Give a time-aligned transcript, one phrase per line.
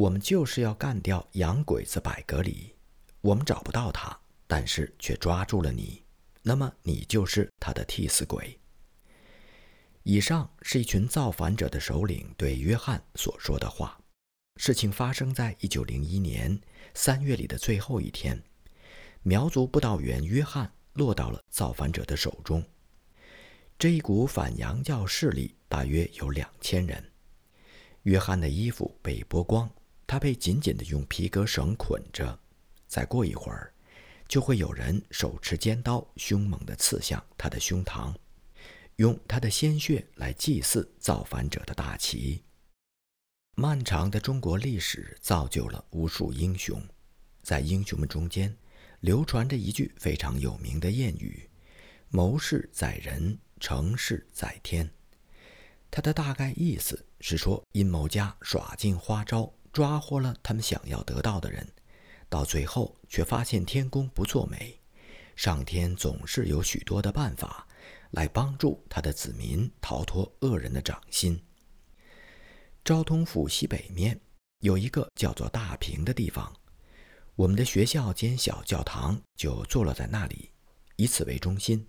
[0.00, 2.74] 我们就是要干掉洋鬼子百格里，
[3.20, 6.02] 我们找不到他，但是却抓住了你，
[6.42, 8.58] 那么你就是他的替死鬼。”
[10.02, 14.00] 以上是一群造反者的首领对约翰所说的话。
[14.56, 16.58] 事情发生在一九零一年
[16.94, 18.42] 三月里的最后一天，
[19.22, 22.64] 苗族布道员约翰落到了造反者的手中。
[23.78, 27.04] 这一股反洋教势力大约有两千人。
[28.04, 29.70] 约翰的衣服被剥光，
[30.10, 32.36] 他被紧紧地用皮革绳捆着。
[32.88, 33.72] 再过一会儿，
[34.26, 38.12] 就会有人手持尖刀，凶猛地刺向他的胸膛，
[38.96, 42.42] 用他的鲜血来祭祀造反者的大旗。
[43.54, 46.82] 漫长的中国历史造就了无数英雄，
[47.44, 48.52] 在英雄们中间，
[48.98, 51.48] 流传着一句非常有名的谚语
[52.10, 54.90] ：“谋事在人，成事在天。”
[55.88, 61.66] 它的大概意思是说，阴谋家耍尽花招，抓获了他们想要得到的人，
[62.28, 64.78] 到最后却发现天公不作美，
[65.36, 67.66] 上天总是有许多的办法
[68.10, 71.40] 来帮助他的子民逃脱恶人的掌心。
[72.84, 74.20] 昭通府西北面
[74.60, 76.52] 有一个叫做大平的地方，
[77.36, 80.50] 我们的学校兼小教堂就坐落在那里。
[80.96, 81.86] 以此为中心，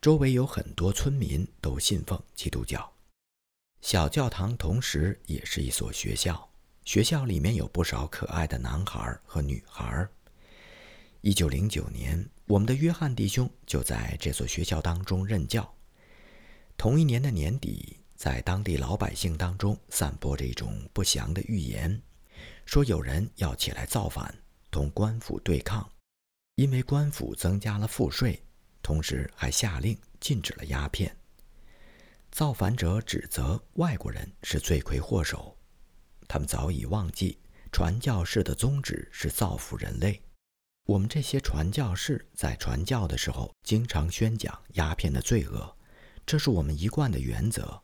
[0.00, 2.92] 周围有很多村民都信奉基督教。
[3.80, 6.50] 小教堂同时也是一所学校，
[6.86, 10.08] 学校里面有不少可爱的男孩和女孩。
[11.20, 15.68] 一九零九年，我们的约翰弟兄就在这所学校当中任教。
[16.78, 17.98] 同一年的年底。
[18.16, 22.00] 在当地老百姓当中散播着一种不祥的预言，
[22.64, 24.34] 说有人要起来造反，
[24.70, 25.86] 同官府对抗，
[26.54, 28.42] 因为官府增加了赋税，
[28.80, 31.14] 同时还下令禁止了鸦片。
[32.30, 35.54] 造反者指责外国人是罪魁祸首，
[36.28, 37.38] 他们早已忘记
[37.70, 40.20] 传教士的宗旨是造福人类。
[40.86, 45.76] 我们这些传教士在传教的时候，经常宣讲鸦片的罪恶，
[46.24, 47.80] 这是我们一贯的原则。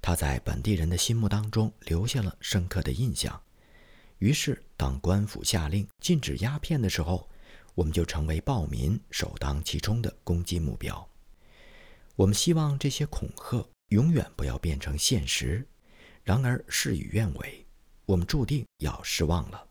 [0.00, 3.40] 他在本地人的心目当中留下了深刻的印象。
[4.18, 7.28] 于是，当官府下令禁止鸦片的时候，
[7.74, 11.08] 我们就成为暴民首当其冲的攻击目标。
[12.14, 15.66] 我们希望这些恐吓永远不要变成现实。
[16.24, 17.66] 然而，事与愿违，
[18.08, 19.68] 我们注定要失望了。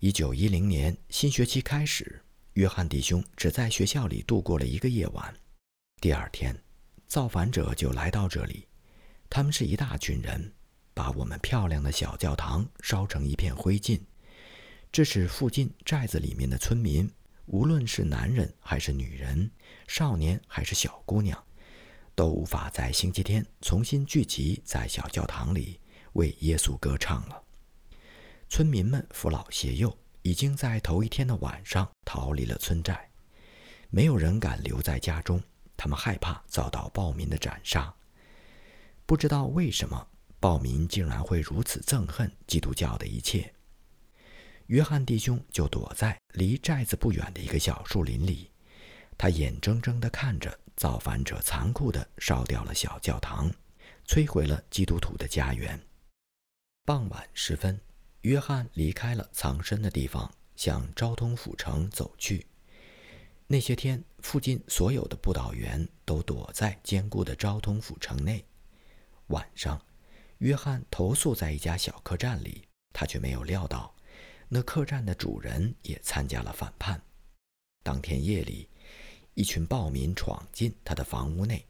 [0.00, 2.22] 一九一零年新学期开始，
[2.52, 5.34] 约翰弟兄只在学校里度过了一个夜晚。
[5.98, 6.54] 第二天，
[7.06, 8.68] 造反者就来到这里。
[9.30, 10.52] 他们是一大群人，
[10.92, 13.98] 把我们漂亮的小教堂烧成一片灰烬，
[14.92, 17.10] 这使附近寨子里面的村民，
[17.46, 19.50] 无论是男人还是女人，
[19.88, 21.42] 少年还是小姑娘，
[22.14, 25.80] 都无法在星期天重新聚集在小教堂里
[26.14, 27.42] 为耶稣歌唱了。
[28.48, 33.08] 村民们扶老携幼，已经在头一天的晚上逃离了村寨，
[33.90, 35.42] 没有人敢留在家中，
[35.76, 37.94] 他们害怕遭到暴民的斩杀。
[39.06, 43.52] 不知道为什么暴民竟然会如此憎恨基督教的一切。
[44.66, 48.50] 约翰弟兄就躲在离寨子不远的一个小树林里，
[49.18, 53.50] 他眼睁睁地看着造反者残酷地烧掉了小教堂，
[54.06, 55.80] 摧毁了基督徒的家园。
[56.84, 57.80] 傍晚时分，
[58.22, 62.44] 约翰离开了藏身的地方，向昭通府城走去。
[63.46, 68.44] 那些天，附近所有的布道员都躲在坚固的昭通府城内。
[69.28, 69.80] 晚上，
[70.38, 73.94] 约翰投宿在一家小客栈里，他却没有料到，
[74.48, 77.00] 那客栈的主人也参加了反叛。
[77.82, 78.68] 当天夜里，
[79.34, 81.64] 一群暴民闯进他的房屋内，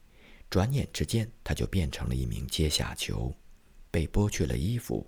[0.48, 3.34] 转眼之间，他就变成了一名阶下囚，
[3.90, 5.06] 被剥去了衣服，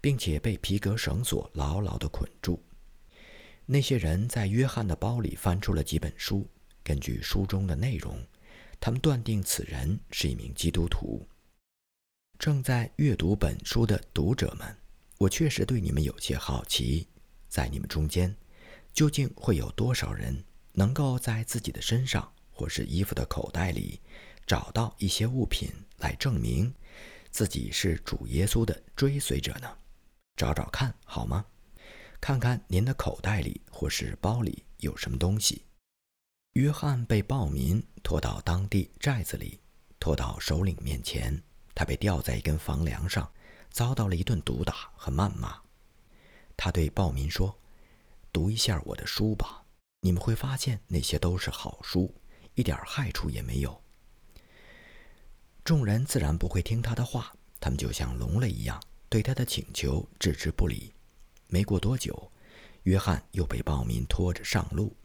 [0.00, 2.62] 并且被皮革绳索牢牢地捆住。
[3.66, 6.46] 那些人在约翰的包里翻出了几本书，
[6.82, 8.18] 根据书中的内容，
[8.80, 11.24] 他们断定此人是一名基督徒。
[12.38, 14.76] 正在阅读本书的读者们，
[15.18, 17.06] 我确实对你们有些好奇，
[17.48, 18.34] 在你们中间，
[18.92, 20.42] 究竟会有多少人
[20.72, 24.00] 能够在自己的身上或是衣服的口袋里
[24.46, 26.74] 找到一些物品来证明
[27.30, 29.76] 自己是主耶稣的追随者呢？
[30.36, 31.44] 找找看好吗？
[32.20, 35.64] 看看您的口袋里或是包里有什么东西。
[36.54, 39.60] 约翰被暴民拖到当地寨子里，
[39.98, 41.40] 拖到首领面前。
[41.74, 43.30] 他被吊在一根房梁上，
[43.70, 45.58] 遭到了一顿毒打和谩骂。
[46.56, 47.56] 他对暴民说
[48.32, 49.64] ：“读一下我的书吧，
[50.00, 52.14] 你们会发现那些都是好书，
[52.54, 53.82] 一点害处也没有。”
[55.64, 60.92] 众人自然不会听他的话，他们就像聋了一样，对他的请求置之不理。
[61.48, 62.30] 没过多久，
[62.84, 64.96] 约翰又被暴民拖着上路，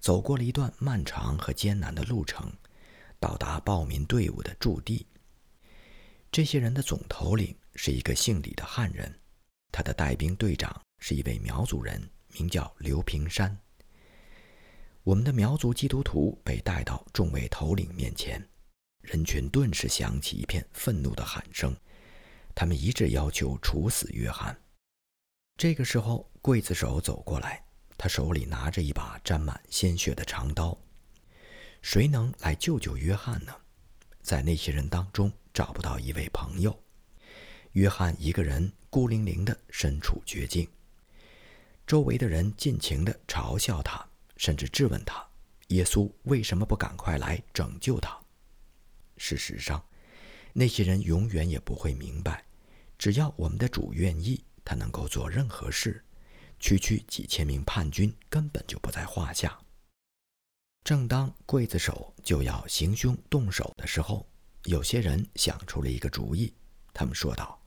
[0.00, 2.50] 走过了一段漫长和艰难的路程，
[3.20, 5.06] 到达暴民队伍的驻地。
[6.30, 9.14] 这些人的总头领是一个姓李的汉人，
[9.70, 12.02] 他的带兵队长是一位苗族人，
[12.32, 13.56] 名叫刘平山。
[15.02, 18.48] 我们的苗族基督徒被带到众位头领面前，
[19.02, 21.76] 人群顿时响起一片愤怒的喊声，
[22.54, 24.58] 他们一致要求处死约翰。
[25.56, 27.62] 这个时候，刽子手走过来，
[27.98, 30.76] 他手里拿着一把沾满鲜血的长刀。
[31.82, 33.54] 谁能来救救约翰呢？
[34.22, 35.32] 在那些人当中。
[35.54, 36.74] 找不到一位朋友，
[37.72, 40.66] 约翰一个人孤零零的身处绝境。
[41.86, 44.02] 周围的人尽情的嘲笑他，
[44.38, 45.22] 甚至质问他：
[45.68, 48.18] 耶稣为什么不赶快来拯救他？
[49.16, 49.84] 事实上，
[50.52, 52.44] 那些人永远也不会明白，
[52.98, 56.04] 只要我们的主愿意，他能够做任何事。
[56.60, 59.58] 区区几千名叛军根本就不在话下。
[60.84, 64.28] 正当刽子手就要行凶动手的时候，
[64.64, 66.54] 有些人想出了一个主意，
[66.92, 67.60] 他们说道：“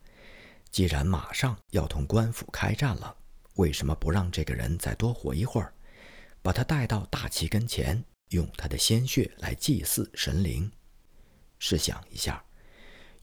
[0.72, 3.16] 既然马上要同官府开战了，
[3.56, 5.74] 为什么不让这个人再多活一会儿，
[6.42, 10.72] 把他带到大旗跟前，用他的鲜血来祭祀神灵？
[11.68, 12.46] 试想一下，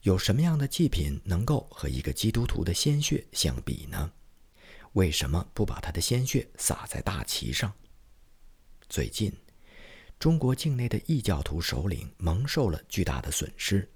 [0.01, 4.11] 有什么样的祭品能够和一个基督徒的鲜血相比呢？
[4.91, 7.73] 为什么不把他的鲜血洒在大旗上？
[8.89, 9.31] 最近。”
[10.19, 13.89] 中国境内的异教徒首领蒙受了巨大的损失，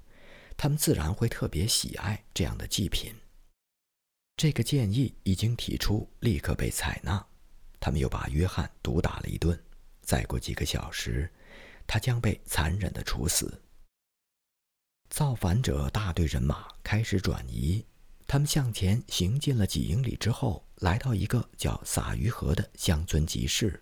[0.55, 3.13] 他们自然会特别喜爱这样的祭品。
[4.37, 7.25] 这个建议一经提出，立刻被采纳。
[7.81, 9.61] 他们又把约翰毒打了一顿。
[10.01, 11.29] 再过几个小时，
[11.85, 13.61] 他将被残忍的处死。
[15.09, 17.83] 造反者大队人马开始转移，
[18.27, 23.81] 他们向前行进了几英里之后，来到一个叫撒鱼河的乡村集市，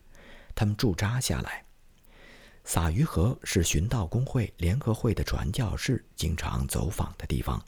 [0.54, 1.66] 他们驻扎下来。
[2.64, 7.64] 撒鱼河是寻道公会联合会的传教士经常走访的地方，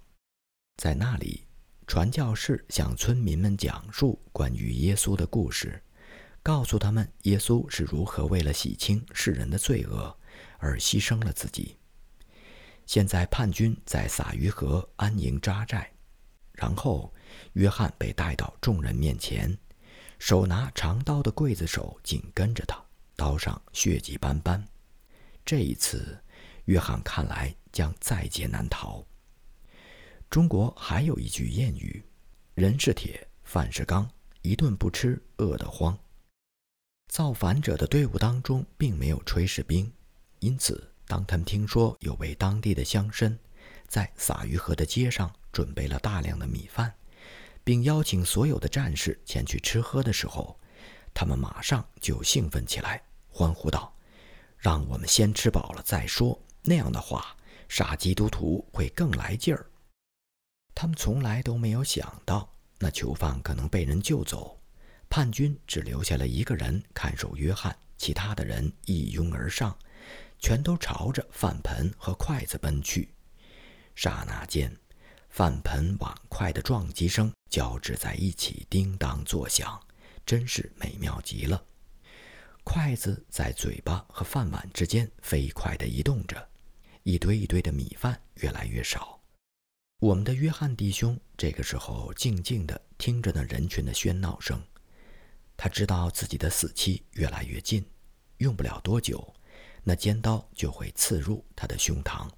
[0.78, 1.44] 在那里，
[1.88, 5.82] 传教士向村民们讲述关于耶稣的故事，
[6.42, 10.18] 告诉他们耶稣是如何为了洗清世人的罪恶
[10.58, 11.76] 而牺牲了自己。
[12.88, 15.86] 现在叛军在撒鱼河安营扎寨，
[16.54, 17.14] 然后
[17.54, 19.56] 约翰被带到众人面前，
[20.20, 22.82] 手拿长刀的刽子手紧跟着他，
[23.18, 24.66] 刀上血迹斑斑。
[25.46, 26.18] 这一次，
[26.66, 29.06] 约翰看来将在劫难逃。
[30.30, 32.02] 中国还有一句谚语
[32.56, 34.10] ：“人是铁，饭是钢，
[34.44, 35.98] 一顿不吃饿得慌。”
[37.12, 39.92] 造反者的队伍当中并没有炊事兵，
[40.40, 43.36] 因此，当他们听说有位当地的乡绅
[43.88, 46.94] 在撒鱼河的街上准备了大量的米饭，
[47.64, 50.60] 并邀请所有的战士前去吃喝的时候，
[51.14, 53.94] 他们马上就兴奋起来，欢呼道。
[54.58, 56.38] 让我们先吃饱了再说。
[56.64, 57.36] 那样的话，
[57.70, 59.66] 杀基督徒会更来劲儿。
[60.76, 62.50] 他们从来都没有想到，
[62.80, 64.60] 那囚犯可能被人救走，
[65.10, 69.78] 叛军只留下了一个人看守约翰，其他的人一拥而上，
[70.40, 73.10] 全都朝着饭盆和筷子奔去。
[73.96, 74.72] 刹那间，
[75.30, 79.80] 饭盆碗筷的撞击声交织在一起，叮当作响，
[80.26, 81.64] 真是美妙极了。
[82.64, 86.50] 筷子在嘴巴和饭碗之间飞快地移动着，
[87.04, 89.20] 一堆一堆的米饭越来越少。
[90.00, 94.62] 我们的约翰弟兄这个时候静静地听着那人群的喧闹声，
[95.56, 97.84] 他知道自己的死期越来越近，
[98.38, 99.34] 用不了多久，
[99.88, 102.30] 那尖刀就会刺入他的胸膛。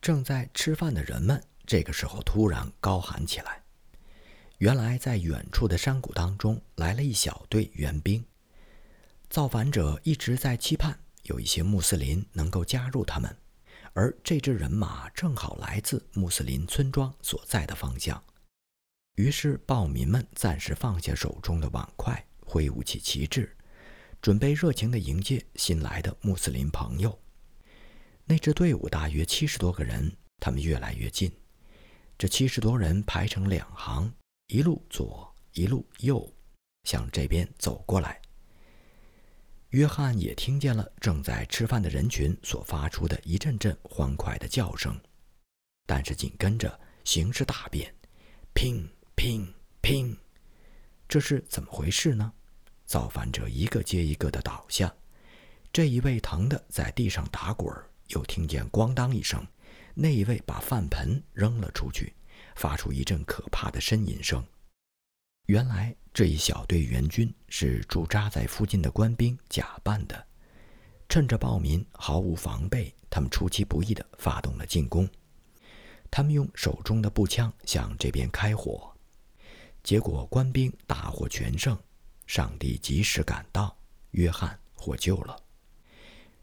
[0.00, 3.64] 正在吃饭的人们这个时候突然高喊起来
[4.58, 8.24] ：“原来在远处的山谷当中来了一小队援兵。”
[9.28, 13.36] 造反者一直在期盼有一些穆斯林能够加入他们，
[13.92, 18.22] 而这支人马正好来自穆斯林村庄所在的方向。
[19.16, 23.52] 于是，暴民们暂时放下手中的碗筷，挥舞起旗帜，
[24.20, 27.18] 准备热情地迎接新来的穆斯林朋友。
[28.24, 30.10] 那支队伍大约七十多个人，
[30.40, 31.32] 他们越来越近。
[32.18, 34.12] 这七十多人排成两行，
[34.48, 36.30] 一路左，一路右，
[36.84, 38.20] 向这边走过来。
[39.70, 44.98] 约翰也听见了正在吃饭的人群所发出的一阵阵欢快的叫声，
[45.86, 47.94] 但是紧跟着形势大变
[48.54, 49.46] ，，ping ping
[49.80, 50.16] ping，！
[51.06, 52.32] 这是怎么回事呢？
[52.88, 54.92] 造反者一个接一个的倒下，
[55.70, 57.70] 这一位疼得在地上打滚，
[58.08, 59.46] 又听见咣当一声，
[59.92, 62.14] 那一位把饭盆扔了出去，
[62.56, 64.42] 发出一阵可怕的呻吟声。
[65.48, 70.26] 原来这一小队援军是驻扎在附近的官兵假扮的，
[71.10, 75.06] 趁着暴民毫无防备，他们出其不意地发动了进攻。
[76.10, 78.90] 他们用手中的步枪向这边开火，
[79.82, 81.78] 结果官兵大获全胜。
[82.28, 83.74] 上帝及时赶到，
[84.10, 85.34] 约翰获救了。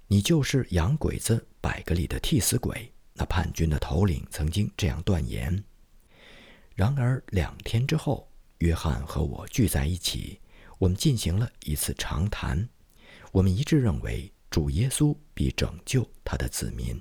[0.08, 2.92] 你就是洋鬼子百格里的替死鬼。
[3.14, 5.64] 那叛军的头领曾经这样断言。
[6.74, 10.42] 然而两天之后，约翰和我聚在一起，
[10.80, 12.68] 我们进行了一次长谈。
[13.32, 17.00] 我们一致认为，主耶稣必拯救他的子民。